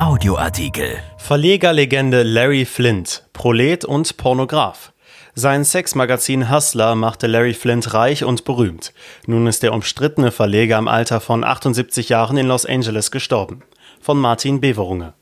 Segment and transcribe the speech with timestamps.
[0.00, 0.98] Audioartikel.
[1.18, 4.92] Verlegerlegende Larry Flint, Prolet und Pornograf.
[5.36, 8.92] Sein Sexmagazin Hustler machte Larry Flint reich und berühmt.
[9.26, 13.62] Nun ist der umstrittene Verleger im Alter von 78 Jahren in Los Angeles gestorben.
[14.00, 15.14] Von Martin Beverunge.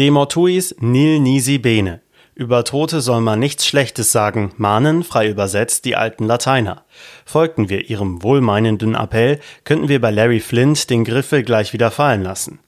[0.00, 2.02] De mortuis nil nisi bene.
[2.34, 6.84] Über Tote soll man nichts Schlechtes sagen, mahnen, frei übersetzt, die alten Lateiner.
[7.24, 12.22] Folgten wir ihrem wohlmeinenden Appell, könnten wir bei Larry Flint den Griffel gleich wieder fallen
[12.22, 12.58] lassen.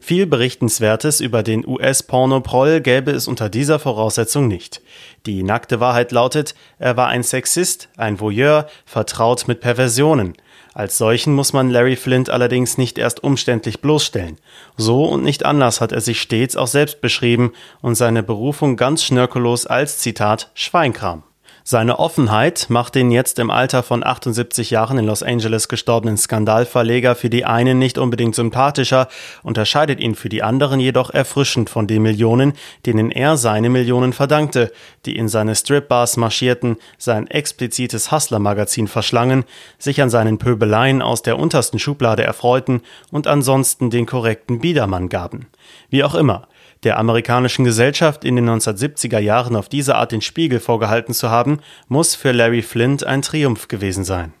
[0.00, 4.80] Viel Berichtenswertes über den US-Porno-Proll gäbe es unter dieser Voraussetzung nicht.
[5.26, 10.34] Die nackte Wahrheit lautet, er war ein Sexist, ein Voyeur, vertraut mit Perversionen.
[10.74, 14.36] Als solchen muss man Larry Flint allerdings nicht erst umständlich bloßstellen.
[14.76, 19.02] So und nicht anders hat er sich stets auch selbst beschrieben und seine Berufung ganz
[19.02, 21.22] schnörkellos als Zitat Schweinkram
[21.68, 27.16] seine Offenheit macht den jetzt im Alter von 78 Jahren in Los Angeles gestorbenen Skandalverleger
[27.16, 29.08] für die einen nicht unbedingt sympathischer,
[29.42, 32.52] unterscheidet ihn für die anderen jedoch erfrischend von den Millionen,
[32.86, 34.72] denen er seine Millionen verdankte,
[35.06, 39.42] die in seine Stripbars marschierten, sein explizites Hustler-Magazin verschlangen,
[39.76, 45.48] sich an seinen Pöbeleien aus der untersten Schublade erfreuten und ansonsten den korrekten Biedermann gaben.
[45.90, 46.46] Wie auch immer,
[46.84, 51.60] der amerikanischen Gesellschaft in den 1970er Jahren auf diese Art den Spiegel vorgehalten zu haben,
[51.88, 54.32] muss für Larry Flint ein Triumph gewesen sein.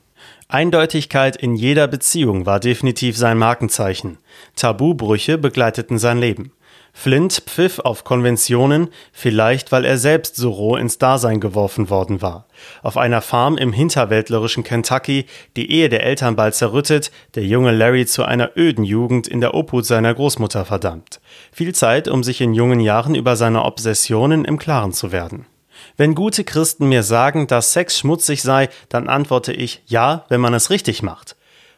[0.48, 4.18] Eindeutigkeit in jeder Beziehung war definitiv sein Markenzeichen.
[4.54, 6.52] Tabubrüche begleiteten sein Leben.
[6.98, 12.46] Flint pfiff auf Konventionen, vielleicht weil er selbst so roh ins Dasein geworfen worden war.
[12.82, 18.06] Auf einer Farm im hinterwäldlerischen Kentucky, die Ehe der Eltern bald zerrüttet, der junge Larry
[18.06, 21.20] zu einer öden Jugend in der Obhut seiner Großmutter verdammt.
[21.52, 25.44] Viel Zeit, um sich in jungen Jahren über seine Obsessionen im Klaren zu werden.
[25.98, 30.54] Wenn gute Christen mir sagen, dass Sex schmutzig sei, dann antworte ich ja, wenn man
[30.54, 31.36] es richtig macht.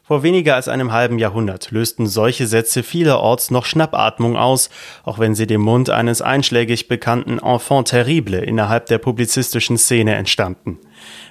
[0.08, 4.70] Vor weniger als einem halben Jahrhundert lösten solche Sätze vielerorts noch Schnappatmung aus,
[5.04, 10.78] auch wenn sie dem Mund eines einschlägig bekannten Enfant terrible innerhalb der publizistischen Szene entstammten.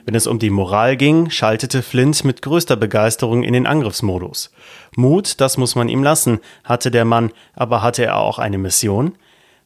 [0.06, 4.51] Wenn es um die Moral ging, schaltete Flint mit größter Begeisterung in den Angriffsmodus.
[4.96, 9.18] Mut, das muss man ihm lassen, hatte der Mann, aber hatte er auch eine Mission?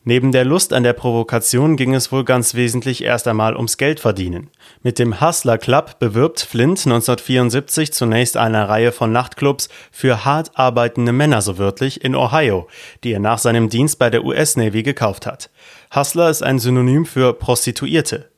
[0.04, 4.50] Neben der Lust an der Provokation ging es wohl ganz wesentlich erst einmal ums Geldverdienen.
[4.82, 11.12] Mit dem Hustler Club bewirbt Flint 1974 zunächst eine Reihe von Nachtclubs für hart arbeitende
[11.12, 12.68] Männer so wörtlich in Ohio,
[13.04, 15.52] die er nach seinem Dienst bei der US Navy gekauft hat.
[15.96, 18.32] Hustler ist ein Synonym für Prostituierte.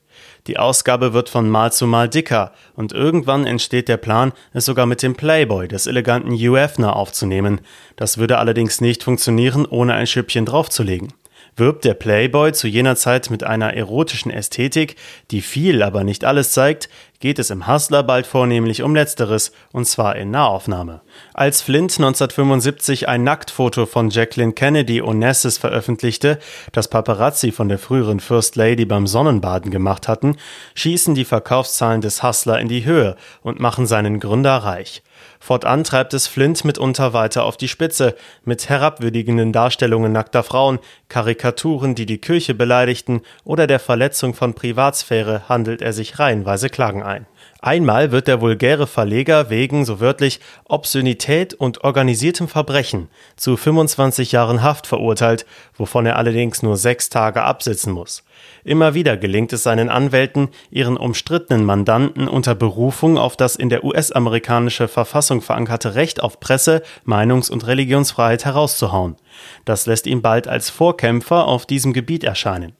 [0.46, 4.84] Die Ausgabe wird von Mal zu Mal dicker und irgendwann entsteht der Plan, es sogar
[4.84, 7.62] mit dem Playboy des eleganten Hugh Hefner aufzunehmen.
[7.96, 11.14] Das würde allerdings nicht funktionieren, ohne ein Schüppchen draufzulegen
[11.56, 14.96] wirbt der Playboy zu jener Zeit mit einer erotischen Ästhetik,
[15.30, 16.88] die viel, aber nicht alles zeigt,
[17.24, 21.00] geht es im Hustler bald vornehmlich um Letzteres, und zwar in Nahaufnahme.
[21.32, 26.38] Als Flint 1975 ein Nacktfoto von Jacqueline Kennedy Onassis veröffentlichte,
[26.72, 30.36] das Paparazzi von der früheren First Lady beim Sonnenbaden gemacht hatten,
[30.74, 35.02] schießen die Verkaufszahlen des Hustler in die Höhe und machen seinen Gründer reich.
[35.40, 41.94] Fortan treibt es Flint mitunter weiter auf die Spitze, mit herabwürdigenden Darstellungen nackter Frauen, Karikaturen,
[41.94, 47.26] die die Kirche beleidigten oder der Verletzung von Privatsphäre handelt er sich reihenweise Klagen ein.
[47.60, 54.62] Einmal wird der vulgäre Verleger wegen, so wörtlich, Obszönität und organisiertem Verbrechen zu 25 Jahren
[54.62, 58.22] Haft verurteilt, wovon er allerdings nur sechs Tage absitzen muss.
[58.64, 63.84] Immer wieder gelingt es seinen Anwälten, ihren umstrittenen Mandanten unter Berufung auf das in der
[63.84, 69.16] US-amerikanische Verfassung verankerte Recht auf Presse, Meinungs- und Religionsfreiheit herauszuhauen.
[69.64, 72.74] Das lässt ihn bald als Vorkämpfer auf diesem Gebiet erscheinen.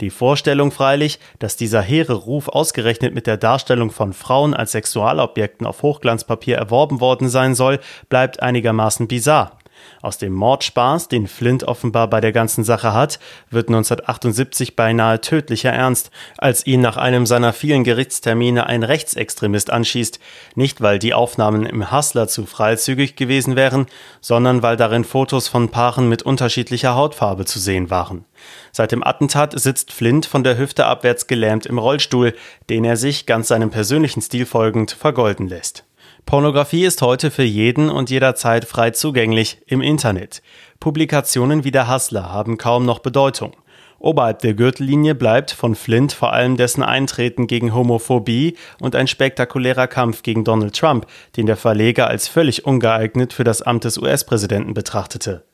[0.00, 5.66] Die Vorstellung freilich, dass dieser hehre Ruf ausgerechnet mit der Darstellung von Frauen als Sexualobjekten
[5.66, 9.59] auf Hochglanzpapier erworben worden sein soll, bleibt einigermaßen bizarr.
[10.02, 13.18] Aus dem Mordspaß, den Flint offenbar bei der ganzen Sache hat,
[13.50, 20.20] wird 1978 beinahe tödlicher Ernst, als ihn nach einem seiner vielen Gerichtstermine ein Rechtsextremist anschießt,
[20.54, 23.86] nicht weil die Aufnahmen im Hustler zu freizügig gewesen wären,
[24.20, 28.24] sondern weil darin Fotos von Paaren mit unterschiedlicher Hautfarbe zu sehen waren.
[28.72, 32.34] Seit dem Attentat sitzt Flint von der Hüfte abwärts gelähmt im Rollstuhl,
[32.68, 35.84] den er sich, ganz seinem persönlichen Stil folgend, vergolden lässt.
[36.26, 40.42] Pornografie ist heute für jeden und jederzeit frei zugänglich im Internet.
[40.78, 43.52] Publikationen wie der Hustler haben kaum noch Bedeutung.
[43.98, 49.88] Oberhalb der Gürtellinie bleibt von Flint vor allem dessen Eintreten gegen Homophobie und ein spektakulärer
[49.88, 51.06] Kampf gegen Donald Trump,
[51.36, 55.44] den der Verleger als völlig ungeeignet für das Amt des US-Präsidenten betrachtete.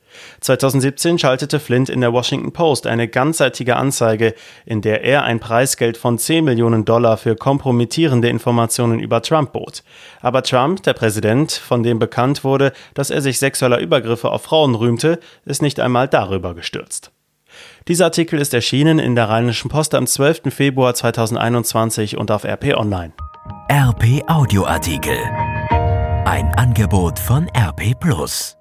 [0.40, 4.34] 2017 schaltete Flint in der Washington Post eine ganzseitige Anzeige,
[4.64, 9.82] in der er ein Preisgeld von 10 Millionen Dollar für kompromittierende Informationen über Trump bot.
[10.20, 14.74] Aber Trump, der Präsident, von dem bekannt wurde, dass er sich sexueller Übergriffe auf Frauen
[14.74, 17.10] rühmte, ist nicht einmal darüber gestürzt.
[17.88, 20.52] Dieser Artikel ist erschienen in der Rheinischen Post am 12.
[20.52, 23.12] Februar 2021 und auf RP Online.
[23.70, 25.18] RP Audioartikel.
[26.24, 28.55] Ein Angebot von RP Plus.